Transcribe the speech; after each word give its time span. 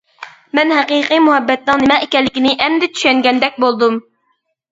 مەن 0.59 0.71
ھەقىقىي 0.75 1.19
مۇھەببەتنىڭ 1.25 1.83
نېمە 1.83 1.97
ئىكەنلىكىنى 2.05 2.53
ئەمدى 2.65 2.89
چۈشەنگەندەك 2.95 3.59
بولدۇم. 3.65 4.01